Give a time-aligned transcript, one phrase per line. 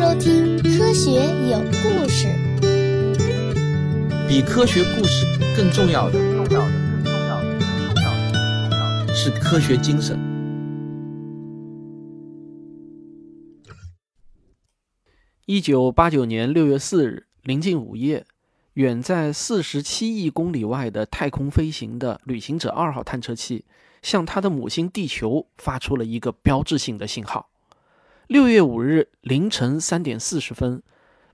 [0.00, 1.10] 收听《科学
[1.50, 2.26] 有故事》。
[4.26, 6.18] 比科学故事更重要的，
[9.14, 10.18] 是科学精神。
[15.44, 18.24] 一九八九年六月四日，临近午夜，
[18.72, 23.66] 远在四十七亿公里外的太空飞行的旅行者二号探测器，
[24.00, 27.49] 向它的母星地球发出了一个标志性的信号。
[28.30, 30.84] 六月五日凌晨三点四十分，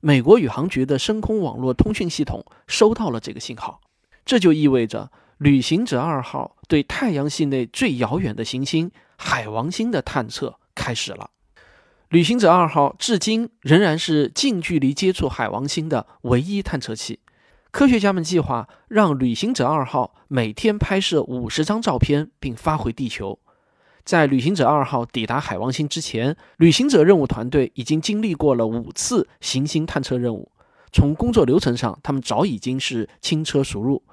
[0.01, 3.83] 美国宇航局的深空网络通讯系统收到了这个信号，
[4.25, 11.29] 这就意味着旅行者二号对太阳系内最遥远的行星海王星的探测开始了。
[12.09, 17.21] 旅行者二号至今仍然是近距离接触海王星的唯一探测器。
[17.71, 23.39] 科学家们计划让旅行者二号每天拍摄五十张照片，并发回地球。
[24.07, 30.53] 在旅行者二号抵达海王星之前，旅行者任务团队已经经历过了五次行星探测任务。
[30.93, 34.05] 从工作流程上，他们早已经是轻车熟路。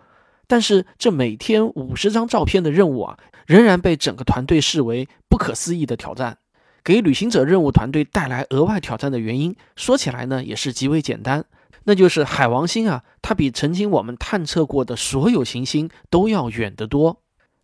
[0.47, 6.39] 但是，这每天五十张照片的任务啊，仍然被整个团队视为不可思议的挑战。
[6.83, 11.45] 给旅行者任务团队带来额外挑战的原因，说起来呢，也是极为简单，
[11.83, 17.22] 那就是海王星啊，它比曾经我们探测过的所有行星都要远得多。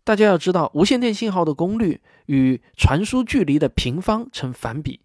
[0.09, 5.01] 大家要知道，无线电信号的功率与传输距离的平方成反比。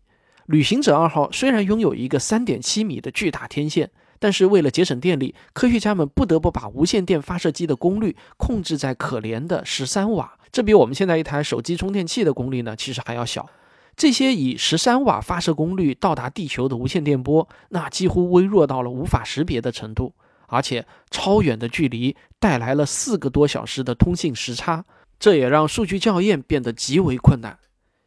[0.47, 13.47] 旅行者二号虽然拥有一个三点七米的巨大天线，但是为了节省电力，科学家们不得不把无线电发射机的功率控制在可怜的十三瓦，这比我们现在一台手机充电器的功率呢，其实还要小。
[13.95, 20.15] 这些以十三瓦发射功率到达地球的无线电波，那几乎微弱到了无法识别的程度，
[20.47, 24.83] 而且超远的距离带来了四个多小时的通信时差，
[25.25, 27.59] 这也让数据校验变得极为困难。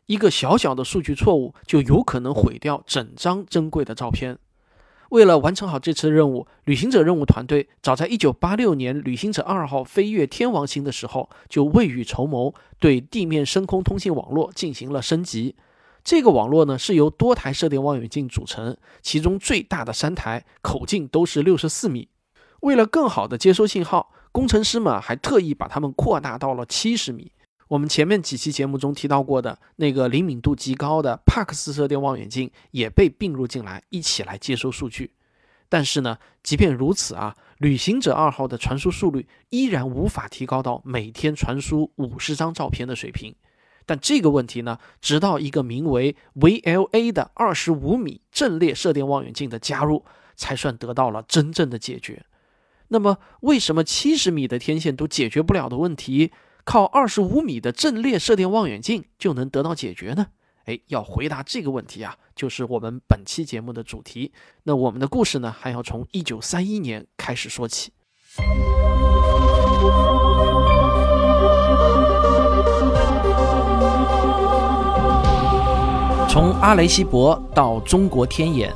[0.05, 4.37] 一个小小的数据错误就有可能毁掉整张珍贵的照片。
[5.09, 15.55] 为了完成好这次任务，旅行者任务团队早在1986年旅行者二号飞越天王星的时候就未雨绸缪，对地面深空通信网络进行了升级。
[16.03, 22.09] 这个网络呢是由多台射电望远镜组成，其中最大的三台口径都是六十四米。
[22.59, 27.31] 为了更好的接收信号，工程师们还特意把它们扩大到了七十米。
[27.69, 35.11] 我们前面几期节目中提到过的那个灵敏度极高的帕克斯射电望远镜也被并入进来，一起来接收数据。
[35.67, 43.33] 但是呢，即便如此啊，旅行者二号的传输速率依然无法提高到每天传输五十张照片的水平。
[43.87, 50.05] 但这个问题呢，直到一个名为 VLA 的二十五米阵列射电望远镜的加入，
[50.35, 52.23] 才算得到了真正的解决。
[52.89, 56.31] 那么，为什么七十米的天线都解决不了的问题，
[56.63, 60.27] 靠二十五米的阵列射电望远镜就能得到解决呢？
[60.65, 64.33] 哎，要回答这个问题啊，就是我们本期节目的主题。
[64.63, 67.91] 那我们的故事呢，还要从一九三一年开始说起。
[76.29, 78.73] 从阿雷西博到中国天眼，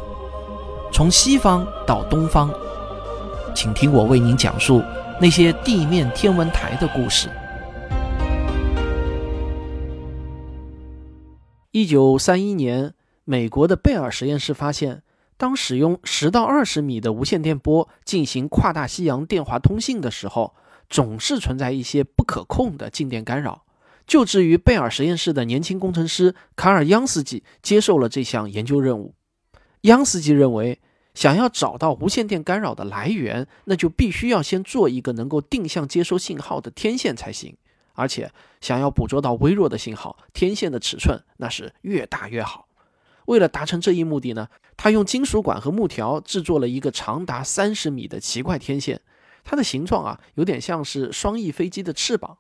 [0.93, 2.49] 从西方到东方，
[3.53, 4.81] 请听我为您讲述
[5.19, 7.29] 那些地面天文台的故事。
[11.71, 15.03] 一九三一年，美国的贝尔实验室发现，
[15.37, 20.53] 当使用十到二十米的无线电波进行跨大西洋电话通信的时候，
[20.89, 23.63] 总是存在一些不可控的静电干扰。
[24.05, 29.13] 就职于贝尔实验室的年轻工程师卡尔·央斯基接受了这项研究任务。
[29.81, 30.79] 央斯基认为，
[31.13, 37.55] 想要找到无线电干扰的来源，那就必须要先做一个能够定向接收信号的天线才行。
[37.93, 42.67] 而且，想要捕捉到微弱的信号，天线的尺寸那是越大越好。
[43.25, 49.01] 为了达成这一目的呢，他用金属管和木条制作了一个长达三十米的奇怪天线，
[49.43, 52.37] 它的形状啊，有点像是双翼飞机的翅膀。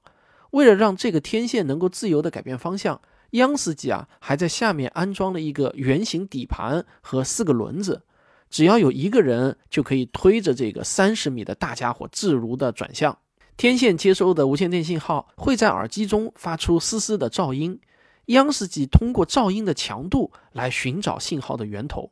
[0.51, 2.99] 为了让这个天线能够自由地改变方向，
[3.31, 8.01] 央司机啊还在下面安装了一个圆形底盘和四个轮子，
[8.51, 13.17] 只要有一个人就可以推着这个三十米的大家伙自如地转向。
[13.57, 17.79] 天线接收的无线电信号会在耳机中发出嘶嘶的噪音，
[18.25, 22.11] 央斯基通过噪音的强度来寻找信号的源头。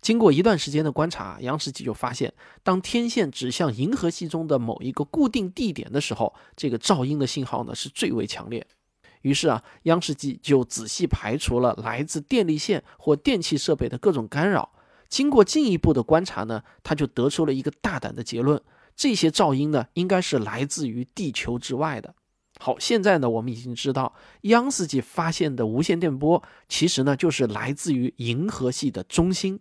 [0.00, 2.32] 经过一段时间的观察，央世基就发现，
[2.62, 8.64] 当天线指向银河系中的某一个固定地点的时候，这个噪音的信号呢是最为强烈。
[9.22, 14.70] 于是啊，央视基就仔细排除了来自电力线或电气设备的各种干扰。
[15.08, 18.60] 经过进一步的观察呢，他就得出了一个大胆的结论：
[18.94, 22.14] 这些噪音呢，应该是来自于地球之外的。
[22.60, 29.60] 好，现在呢，我们已经知道，央视基发现的无线电波其实呢，就是来自于银河系的中心。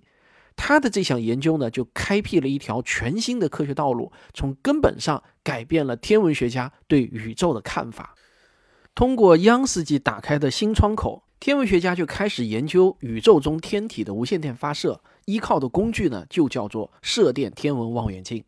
[0.56, 8.16] 他的这项研究呢，就开辟了一条全新的科学道路，从根本上改变了天文学家对宇宙的看法。
[8.96, 18.44] 通过央斯基打开的新窗口，天文学家就开始研究宇宙中天体的无线电发射，依靠的工具呢，就叫做射电天文望远镜。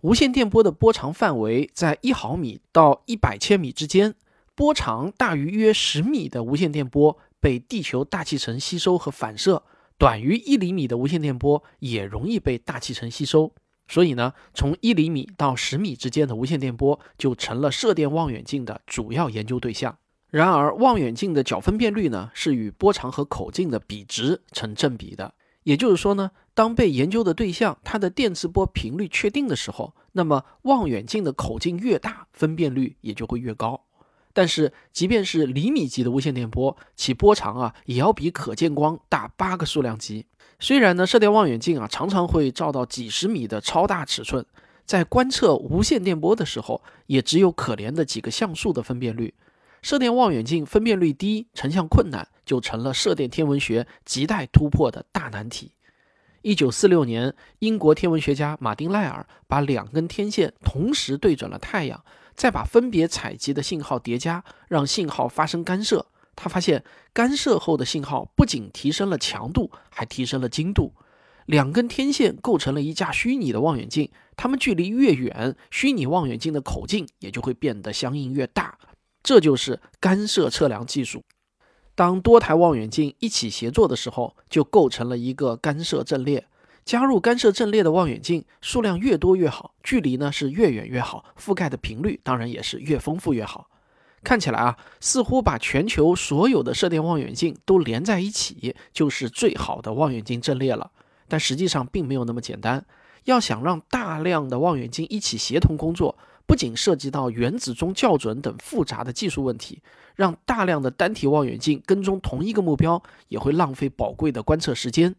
[0.00, 4.14] 无线电波的波长范围在一毫米到一百千米之间，
[4.54, 9.62] 波长大于约十米的无线电波被地球大气层吸收和反射。
[9.96, 13.52] 短于一厘米的无线电波也容易被大气层吸收，
[13.86, 19.98] 所以呢，从一厘米到十米之间的无线电波就成了射电望远镜的主要研究对象。
[20.30, 33.82] 然而，望远镜的角分辨率呢是与波长和口径的比值成正比的，也就是说呢，当被研究的对象它的电磁波频率确定的时候，那么望远镜的口径越大，分辨率也就会越高。
[34.32, 40.24] 但是，即便是厘米级的无线电波，其波长啊，也要比可见光大八个数量级。
[40.60, 44.46] 虽然呢，射电望远镜啊，常常会照到几十米的超大尺寸，
[44.86, 49.34] 在观测无线电波的时候，也只有可怜的几个像素的分辨率。
[49.82, 55.72] 射电望远镜分辨率低，成像困难，就成了射电天文学亟待突破的大难题。
[56.42, 62.04] 一九四六年，英国天文学家马丁赖尔把两根天线同时对准了太阳。
[62.32, 66.06] 再把分别采集的信号叠加，让信号发生干涉。
[66.34, 70.94] 他发现，干涉后的信号不仅提升了强度，还提升了精度。
[71.44, 78.78] 两根天线构成了一架虚拟的望远镜，它们距离越远，虚拟望远镜的口径也就会变得相应越大。
[79.22, 81.22] 这就是干涉测量技术。
[81.94, 86.46] 当多台望远镜一起协作的时候，就构成了一个干涉阵列。
[86.84, 93.68] 加入干涉阵列的望远镜数量越多越好，距离呢是越远越好，覆盖的频率当然也是越丰富越好。
[94.24, 100.90] 看起来啊，似乎把全球所有的射电望远镜都连在一起就是最好的望远镜阵列了。
[101.28, 102.84] 但实际上并没有那么简单。
[103.24, 106.18] 要想让大量的望远镜一起协同工作，
[106.50, 109.80] 不仅涉及到原子钟校准等复杂的技术问题，
[110.16, 115.14] 让大量的单体望远镜跟踪同一个目标，也会浪费宝贵的观测时间。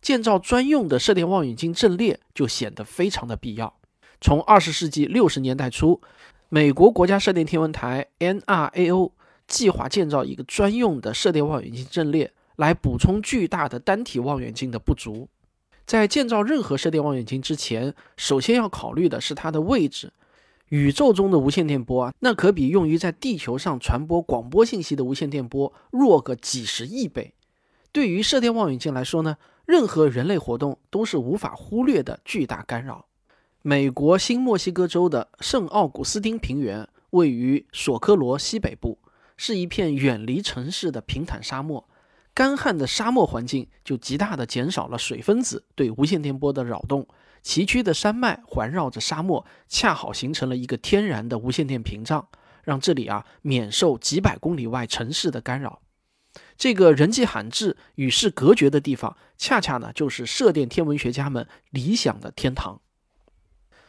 [0.00, 3.72] 建造专用的射电望远镜阵列就显得非常的必要。
[4.20, 6.00] 从二十世纪六十年代初，
[6.48, 9.12] 美国国家射电天文台 （NRAO）
[9.46, 15.28] 计划建造一个专用的射电望远镜阵列，来补充巨大的单体望远镜的不足。
[15.86, 20.12] 在建造任何射电望远镜之前，首先要考虑的是它的位置。
[20.72, 27.34] 宇宙中的无线电波啊，那可比用于在地球上传播广播信息的无线电波弱个几十亿倍。
[27.92, 29.36] 对于射电望远镜来说呢？
[29.66, 33.04] 任何人类活动都是无法忽略的巨大干扰。
[33.60, 38.98] 美国新墨西哥州的圣奥古斯丁平原位于索科罗西北部，
[39.36, 41.86] 是一片远离城市的平坦沙漠。
[42.34, 47.06] 干旱的沙漠环境就极大地减少了水分子对无线电波的扰动。
[47.42, 52.28] 崎岖的山脉环绕着沙漠，恰好形成了一个天然的无线电屏障，
[52.62, 55.80] 让这里啊免受几百公里外城市的干扰。
[56.56, 62.80] 这个人迹罕至、与世隔绝的地方，恰恰呢就是射电天文学家们理想的天堂。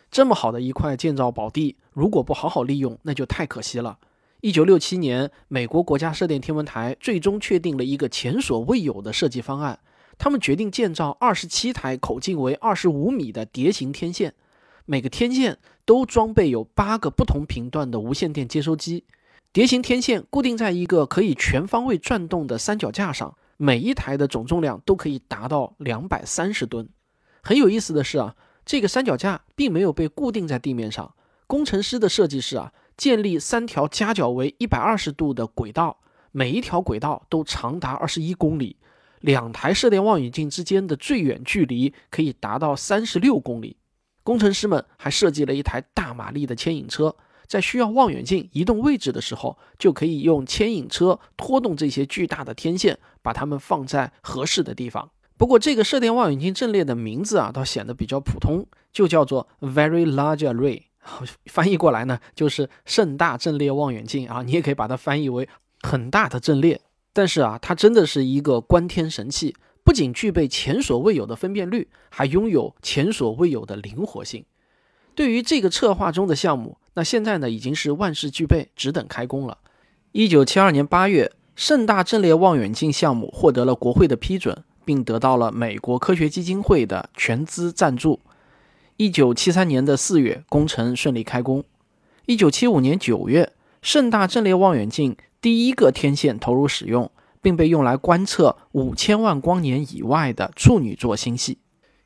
[0.10, 4.00] 这么好的一块建造宝地，如果不好好利用，那就太可惜了。
[4.44, 9.80] 一九六七年，美国国家射电天文台最终确定了一个前所未有的设计方案，
[10.18, 14.34] 他们决定建造二十七台口径为二十五米的碟形天线，
[14.84, 19.06] 每个天线都装备有八个不同频段的无线电接收机。
[19.54, 26.90] 碟形天线固定在一个可以全方位转动的三脚架上，每一台的总重量都可以达到两百三十吨。
[27.42, 28.36] 很有意思的是啊，
[28.66, 31.16] 这个三脚架并没有被固定在地面上。
[31.48, 36.00] 工程师的设计是啊，建立三条夹角为一百二十度的轨道，
[36.32, 38.78] 每一条轨道都长达二十一公里，
[39.22, 43.78] 两台射电望远镜之间的最远距离可以达到三十六公里。
[44.24, 47.16] 工程师们还设计了一台大马力的牵引车。
[47.46, 55.12] 在需要望远镜移动位置的时候，就可以用牵引车拖动这些巨大的天线，把它们放在合适的地方。
[55.38, 60.84] 不过，这个射电望远镜阵列的名字啊，倒显得比较普通，就叫做 Very Large Array。
[61.46, 64.42] 翻译过来呢，就是盛大阵列望远镜啊。
[64.42, 65.48] 你也可以把它翻译为
[65.82, 66.82] 很大的阵列。
[67.12, 74.46] 但是啊，它真的是一个观天神器，不仅具备前所未有的分辨率，还拥有前所未有的灵活性。
[75.14, 79.60] 对于这个策划中的项目，那现在呢已经是万事俱备，只等开工了。
[80.12, 88.20] 一九七二年八月，盛大阵列望远镜项目获得了国会的批准，并得到了美国科学基金会的全资赞助。
[88.98, 91.64] 一九七三年的四月，工程顺利开工。
[92.28, 97.10] 一九七五年九月，盛大阵列望远镜第一个天线投入使用，
[97.42, 101.58] 并被用来观测五千万光年以外的处女座星系。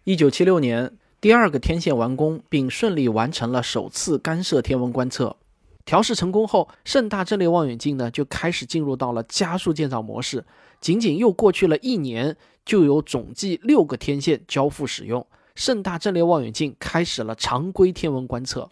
[0.05, 5.35] 一九七六年，第二个天线完工，并顺利完成了首次干涉天文观测。
[5.83, 10.45] 调试成功后，盛大阵列望远镜呢就开始进入到了加速建造模式。
[10.79, 15.25] 仅仅又过去了一年，就有总计六个天线交付使用，
[15.57, 18.69] 盛大阵列望远镜开始了常规天文观测。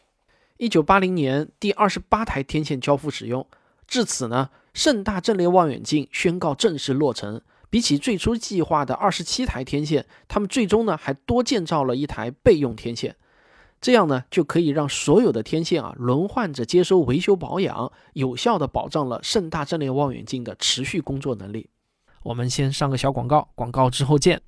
[0.57, 3.47] 一九八零年，第二十八台天线交付使用，
[3.87, 7.41] 至此呢，盛大阵列望远镜宣告正式落成。
[7.71, 13.15] 比起最初计划的二十七台天线，他们最终呢还多建造了一台备用天线，
[13.81, 21.67] 这样呢就可以让所有的天线啊轮换着接收维修保养，有效的保障了盛大阵列望远镜的持续工作能力。
[22.21, 24.43] 我们先上个小广告，广告之后见。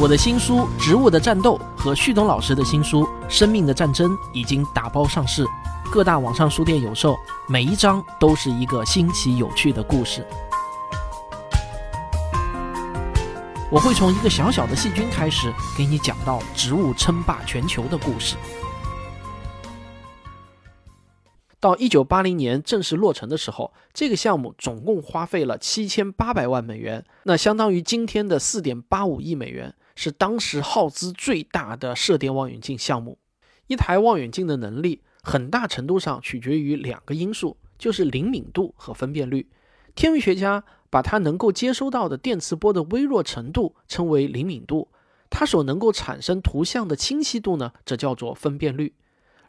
[0.00, 5.44] 我的新书《植物的战斗》和旭东老师的新书《生命的战争》已经打包上市，
[5.90, 7.18] 各大网上书店有售。
[7.48, 10.24] 每一章都是一个新奇有趣的故事。
[13.72, 18.36] 我会从一个小小的细菌开始，给你讲到植物称霸全球的故事。
[21.58, 29.74] 到一九八零年正式落成的时候，这个项目总共花费了七千八百万美元，那相当于今天的四点八五亿美元。
[30.00, 33.18] 是当时耗资最大的射电望远镜项目。
[33.66, 39.48] 一台望远镜的能力，很大程度上取决于两个因素，就是灵敏度和分辨率。
[39.96, 44.86] 天文学家把它能够接收到的电磁波的微弱程度称为灵敏度，
[45.30, 48.94] 它所能够产生图像的清晰度呢，则叫做分辨率。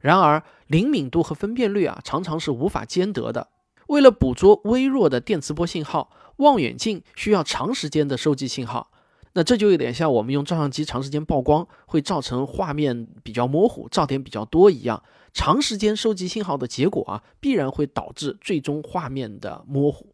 [0.01, 3.49] 然而，灵敏度和分辨率啊，常常是无法兼得的。
[3.89, 8.89] 为了捕捉微弱的电磁波信号，望远镜需要长时间的收集信号。
[9.33, 15.03] 那这就有点像我们用照相机长时间曝光，会造成画面比较模糊，噪点比较多一样。
[15.33, 20.07] 长时间收集信号的结果啊，必然会导致最终画面的模糊。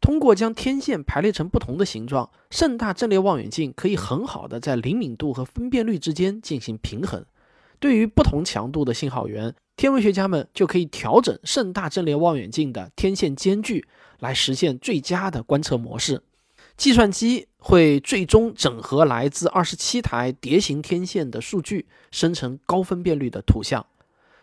[0.00, 7.24] 通过将天线排列成不同的形状，盛大阵列望远镜可以很好的在灵敏度和分辨率之间进行平衡。
[7.78, 13.86] 对于不同强度的信号源，天文学家们就可以调整盛大阵列望远镜的天线间距，
[14.20, 16.22] 来实现最佳的观测模式。
[16.82, 23.86] 计算机会最终整合来自二十七台蝶形天线的数据，生成高分辨率的图像。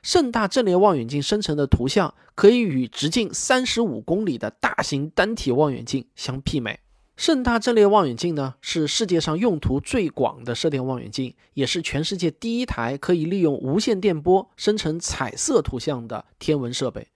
[0.02, 6.80] 盛大阵列望远镜生成的图像可以与直径三十五公里的大型单体望远镜相媲美。
[7.18, 17.10] 盛大阵列望远镜呢，是世界上用途最广的射电望远镜，也是全世界第一台可以利用无线电波生成彩色图像的天文设备。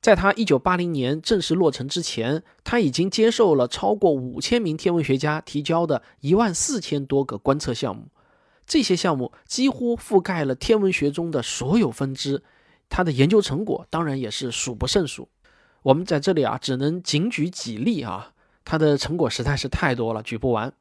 [0.00, 8.06] 在他一九八零年正式落成之前，他已经接受了超过五千名天文学家提交的一万四千多个观测项目。
[8.66, 12.42] 这些项目几乎覆盖了天文学中的所有分支，
[12.88, 15.28] 他的研究成果当然也是数不胜数。
[15.82, 18.32] 我们在这里啊，只能仅举几例啊，
[18.64, 20.72] 他的成果实在是太多了，举不完。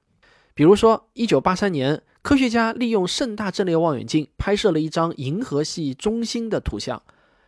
[0.54, 7.02] 比如说，一九八三年，科学家利用盛大阵列望远镜拍摄了一张银河系中心的图像，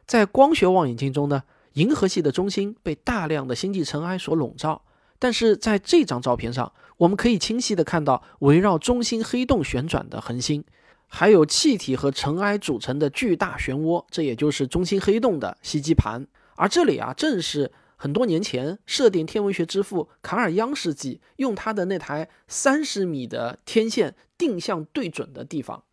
[0.06, 1.44] 在光学望远镜中呢。
[1.78, 4.82] 银河系的中心被大量的星际尘埃所笼罩，
[5.20, 10.64] 但是在这张照片上，我们可以清晰的看到围绕中心黑洞旋转的恒星，
[11.06, 16.26] 还有气体和尘埃组成的巨大漩涡，这也就是中心黑洞的吸积盘。
[16.56, 25.84] 而这里啊，正是很多年前射电天文学之父卡尔央世纪用他的那台三十米的天线定向对准的地方。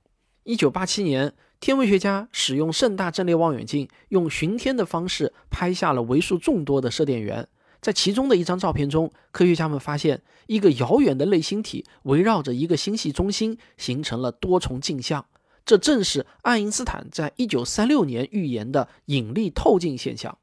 [0.44, 1.34] 一九八七年。
[1.60, 7.48] 天文学家使用盛大阵列望远镜，用巡天的方式拍下了为数众多的射电源。
[7.80, 15.26] 在其中的一张照片中，科学家们发现一个遥远的类星体围绕着一个星系中心形成了多重镜像。
[15.66, 20.36] 这正是爱因斯坦在1936年预言的引力透镜现象。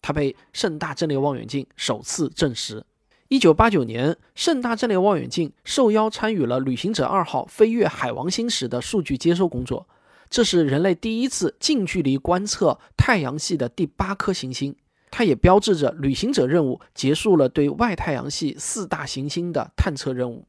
[0.00, 2.84] 它被盛大阵列望远镜首次证实。
[3.30, 9.88] 1989年，盛大阵列望远镜受邀参与了旅行者二号飞越海王星时的数据接收工作。
[10.30, 14.76] 这是人类第一次近距离观测太阳系的第八颗行星，
[15.10, 20.46] 它也标志着旅行者任务结束了对外太阳系四大行星的探测任务。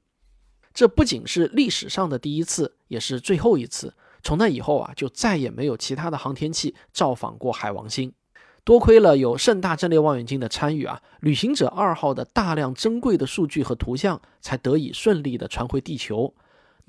[0.73, 3.93] 这不仅是历史上的第一次，也是最后一次。
[4.21, 8.11] 从那以后啊，就再也没有其他的航天器造访过海王星。
[8.65, 16.33] 多亏了有盛大阵列望远镜的参与啊，旅行者二号的大量珍贵的数据和图像才得以顺利的传回地球。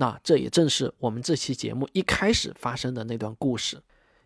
[0.01, 3.83] 那这也正是我们这期节目一开始发生的那段故事。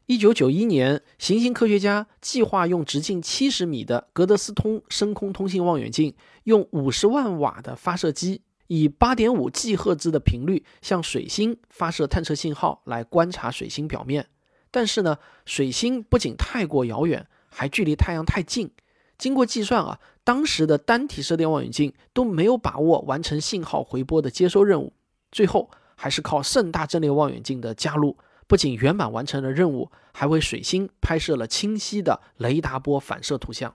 [0.07, 6.15] 一九九一年，行星科学家计划用直径七十米的格德斯通深空通信望远镜，
[6.45, 14.29] 用五十万瓦的发射机，以八点五 G 赫兹的频率向水星发射探测信号，来观察水星表面。
[14.71, 18.71] 但是呢，水星不仅太过遥远，还距离太阳太近。
[19.19, 24.93] 经过计算啊，当时的单体射电望远镜都没有把握完成信号回波的接收任务，
[25.35, 33.75] 最后还是靠盛大阵列望远镜的加入，不仅圆满完成了任务，还为水星拍摄了清晰的雷达波反射图像。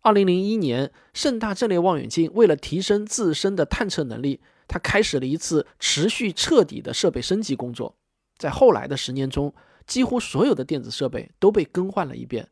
[0.00, 7.94] 二零零一年，盛大阵列望远镜为了提升自身的探测能力，它开始了一次持续彻底的设备升级工作。
[8.36, 9.54] 在后来的十年中，
[9.86, 12.48] 几乎所有的电子设备都被更换了一遍。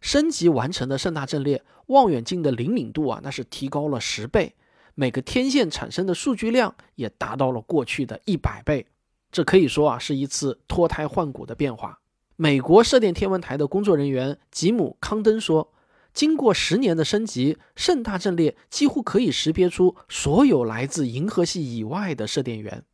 [0.00, 4.54] 升级完成的盛大阵列望远镜的灵敏度啊，那是提高了十倍，
[5.00, 8.84] 每个天线产生的数据量也达到了过去的一百倍。
[9.32, 12.00] 这可以说啊，是一次脱胎换骨的变化。
[12.36, 15.72] 美国射电天文台的工作人员吉姆·康登说。
[16.12, 22.84] 经过十年的升级，盛大阵列几乎可以识别出所有来自银河系以外的射电源。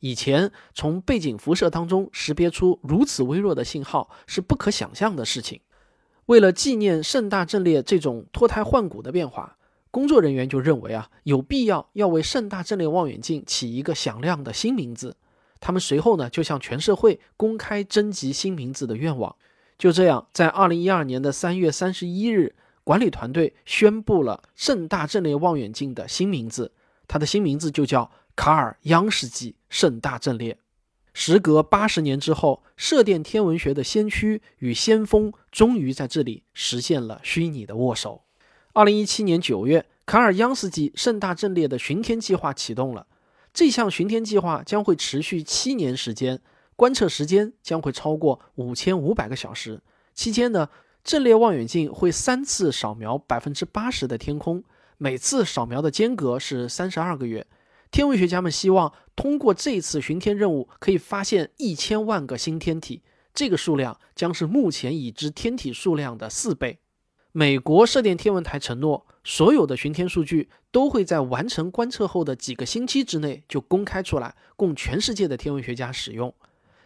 [0.00, 5.60] 以前从背景辐射当中识别出如此微弱的信号是不可想象的事情。
[6.26, 9.56] 为了纪念盛大阵列这种脱胎换骨的变化，
[9.94, 15.16] 工作人员就认为啊，有必要要为盛大阵列望远镜起一个响亮的新名字。
[15.60, 19.36] 他们随后呢，就向全社会公开征集新名字的愿望。
[19.78, 22.56] 就这样，在二零一二年的三月三十一日。
[22.82, 26.72] 管理团队宣布了盛大阵列望远镜的新名字，
[27.08, 30.58] 它的新名字就叫卡尔央视级盛大阵列。
[31.14, 38.24] 时隔八十年之后，射电天文学的先驱与先锋终于在这里实现了虚拟的握手。
[38.76, 43.06] 二零一七年九月，卡尔央斯基盛大阵列的巡天计划启动了。
[43.52, 46.40] 这项巡天计划将会持续七年时间，
[46.74, 49.80] 观测时间将会超过五千五百个小时。
[50.12, 50.68] 期间呢？
[51.04, 54.64] 阵列望远镜会三次扫描百分之八十的天空，
[54.98, 57.46] 每次扫描的间隔是三十二个月。
[57.92, 63.02] 天文学家们希望通过这次巡天任务，可以发现一千万个新天体，
[63.32, 66.80] 这个数量将是目前已知天体数量的四倍。
[67.36, 76.32] 美国射电天文台承诺，所有的巡天数据都会在完成观测后的几个星期之内就公开出来，供全世界的天文学家使用。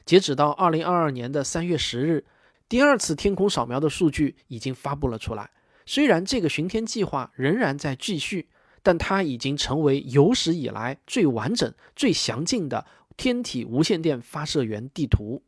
[0.07, 2.25] 截止到二零二二年的三月十日。
[2.67, 5.51] 第二次天空扫描的数据已经发布了出来。
[5.85, 8.49] 虽然这个巡天计划仍然在继续，
[8.83, 12.87] 但它已经成为有史以来最完整、最详尽的
[13.19, 15.43] 天体无线电发射源地图。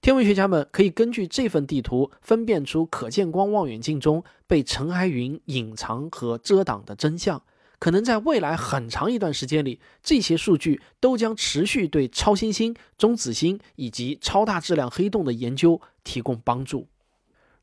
[0.00, 7.42] 天文学家们可以根据这份地图分辨出可见光望远镜中被尘埃云隐藏和遮挡的真相。
[7.80, 16.88] 可能在未来很长一段时间里，这些数据都将持续对超新星、中子星以及超大质量黑洞的研究提供帮助。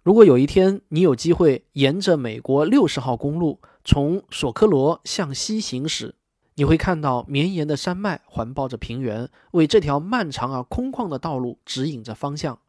[0.04, 6.16] 如果有一天你有机会沿着美国六十号公路从索科罗向西行驶，
[6.56, 12.60] 你会看到绵延的山脉环抱着平原，为这条漫长而空旷的道路指引着方向。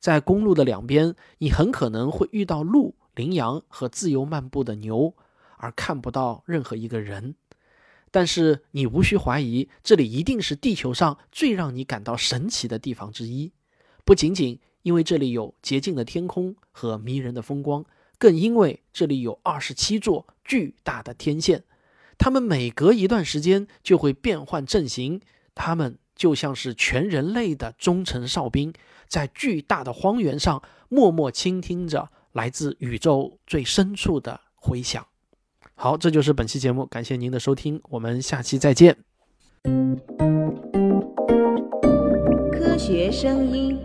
[0.00, 5.14] 在公路的两边，你很可能会遇到鹿、羚羊和自由漫步的牛。
[5.56, 7.36] 而看不到任何一个人，
[8.10, 13.50] 但是你无需怀疑，这里一定是地球上最让你感到神奇的地方之一。
[14.04, 17.82] 不仅仅因为这里有洁净的天空和迷人的风光，
[18.18, 21.64] 更因为这里有二十七座巨大的天线，
[22.18, 25.20] 他们每隔一段时间就会变换阵型，
[25.54, 28.72] 他们就像是全人类的忠诚哨兵，
[29.08, 35.06] 在巨大的荒原上默默倾听着来自宇宙最深处的回响。
[35.74, 38.96] 好，这就是本期节目，感谢您的收听，我们下期再见。
[42.52, 43.80] 科学声音，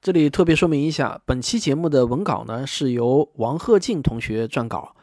[0.00, 4.96] 这里特别说明一下，本期节目的文稿呢是由王鹤静同学撰稿。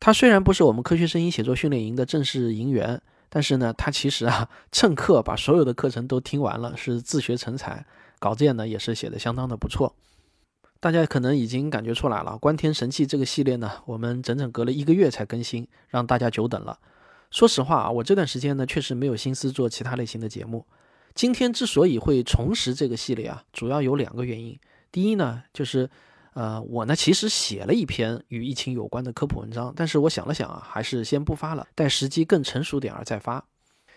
[0.00, 7.84] 他虽然不是我们科学声音写作训练营的正式营员，但是呢，他其实啊蹭课把所有的课程都听完了，是自学成才，
[8.18, 9.94] 稿件呢也是写的相当的不错。
[10.80, 16.78] 大家可能已经感觉出来了，《观天神器》这个系列呢，我们整整隔了一个月才更新，让大家久等了。
[17.32, 20.64] 说实话啊，我这段时间呢，确实没有心思做其他类型的节目。
[21.14, 24.56] 今天之所以会重拾这个系列啊，主要有两个原因。
[24.92, 25.90] 第一呢，就是
[26.34, 33.44] 呃，我呢其实写了一篇与疫情有关的科普文章，但是我想了想啊，还是先不发了，待时机更成熟点儿再发。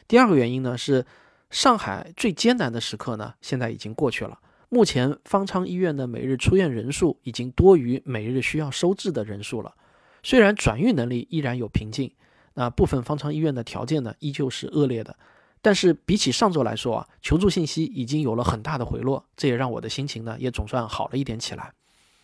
[0.08, 1.06] 第二个原因呢，是
[1.50, 4.40] 上海最艰难的时刻呢，现在已经过去了。
[4.70, 9.76] 目前方舱医院的每日出院人数已经多于每日需要收治的人数了。
[10.24, 12.10] 虽然转运能力依然有瓶颈，
[12.54, 15.18] 那部分方舱医院的条件呢依旧是恶劣的，
[15.62, 21.74] 但是比起上周来说啊，求助信息已经有了很大的回落，这也让我的心情呢也总算好了一点起来。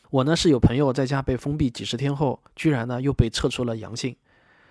[0.09, 4.15] 我呢是有朋友在家被封闭几十天后，居然呢又被测出了阳性。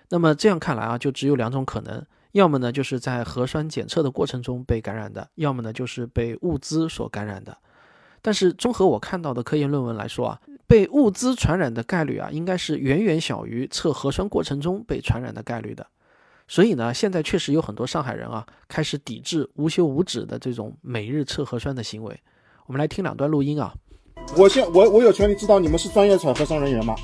[0.09, 2.05] 那么这样看来啊，就只有两种可能。
[2.33, 7.57] 要么呢，就是在核酸检测的过程中被感染的；要么呢，就是被物资所感染的。
[8.21, 15.87] 但是综合我看到的科研论文来说啊，被物资传染的概率啊，应该是远远小于测核酸过程中被传染的概率的。
[16.47, 22.19] 所以呢，现在确实有很多上海人啊，开始抵制无休无止的这种每日测核酸的行为。
[22.65, 23.73] 我们来听两段录音啊。
[24.35, 26.95] 我现我我有权利知道你们是专业采核酸人员吗？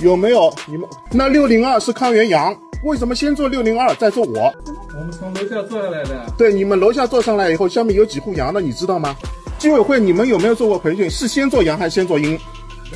[0.00, 0.52] 有没有？
[0.66, 4.52] 你们那六零二是康源阳，为什么先做六零二再做我？
[4.96, 6.26] 我们从楼下坐下来的。
[6.36, 9.14] 对，你们楼下坐上来以后，下面有几户阳的，你知道吗？
[9.58, 11.08] 居委会你们有没有做过培训？
[11.08, 12.30] 是先做阳还是先做阴？
[12.30, 12.38] 没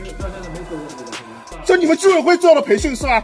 [0.06, 1.16] 有，到现在没做过这个培
[1.54, 1.64] 训。
[1.64, 3.22] 这你们居委会做了培训是吧？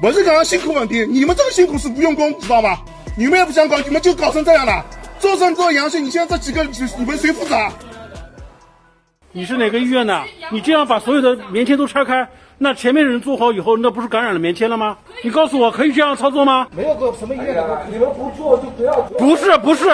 [0.00, 2.78] 不是刚刚辛苦问题，你们这个辛苦是不用功，知道吗？
[3.20, 4.82] 你们也不想搞，你们就搞成这样了。
[5.18, 7.54] 做上做阳性，你现在这几个你们谁负责？
[9.30, 10.24] 你是哪个医院的？
[10.50, 14.96] 你这样把所有的棉签都拆开，那前面的人做好以后，那不是感染了棉签了吗？
[15.22, 16.66] 你告诉我，可以这样操作吗？
[16.74, 18.94] 没有个什么医院的，你们不做就不要。
[19.02, 19.18] 做。
[19.18, 19.84] 不是不是，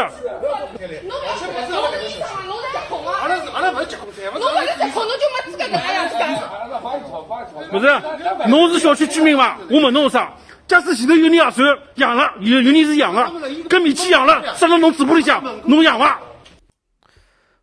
[7.72, 8.00] 不是，
[8.46, 9.58] 侬是小区居民吧？
[9.68, 10.32] 我问侬啥？
[10.66, 13.32] 假使前头有人核酸阳了，有有人是养了，
[13.68, 16.20] 跟米奇养了，塞到侬嘴巴里讲，侬阳伐？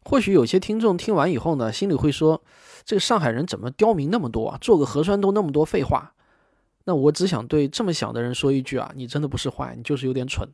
[0.03, 2.41] 或许有些听众听完以后呢，心里会说
[2.85, 4.57] ：“这个上海人怎么刁民那么多啊？
[4.61, 6.13] 做个核酸都那么多废话。”
[6.85, 10.47] 那我只想对这么想的人说一句啊，你真的不是坏，你就是有点蠢。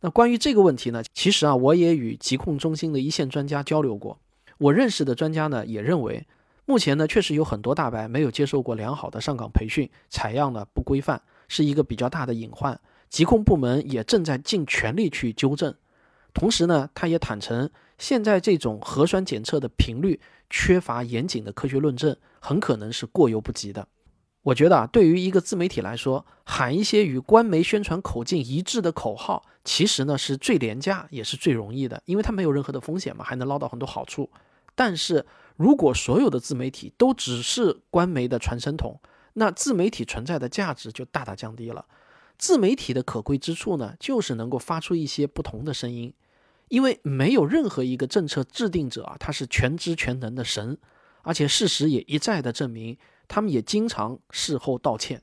[0.00, 4.18] 那关于这个问题呢，其实啊，我也与疾控中心的一线专家交流过。
[4.58, 6.26] 我认识的专家呢，也认为，
[6.66, 12.80] 目前呢，确实有很多大白没有接受过良好的上岗培训，采样呢不规范，是一个比较大的隐患。
[13.10, 15.74] 疾控部门也正在尽全力去纠正。
[16.32, 23.88] 同时呢，他也坦诚，现在这种核酸检测的频率缺乏严谨的科学论证，很可能是过犹不及的。
[24.42, 34.30] 我觉得啊，对于一个自媒体来说，喊一些与官媒宣传口径一致的口号，其实呢是最廉价也是最容易的，因为它没有任何的风险嘛，还能捞到很多好处。
[34.76, 38.98] 但是如果所有的自媒体都只是官媒的传声筒，
[39.34, 41.86] 那自媒体存在的价值就大大降低了。
[42.38, 46.12] 自媒体的可贵之处呢，就是能够发出一些不同的声音，
[46.68, 50.78] 因为没有任何一个政策制定者啊，他是全知全能的神，
[51.22, 52.96] 而且事实也一再的证明。
[53.28, 55.22] 他们也经常事后道歉，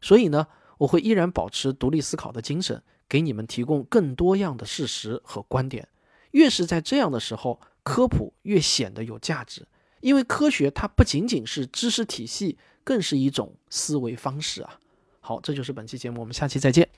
[0.00, 0.46] 所以呢，
[0.78, 5.86] 我会依然保持独立思考的精神，给你们提供更多样的事实和观点。
[6.30, 9.66] 越是在这样的时候，科普越显得有价值，
[10.00, 14.78] 因为科学它不仅仅是知识体系，更是一种思维方式啊。
[15.20, 16.88] 好，这就是本期节目，我们下期再见。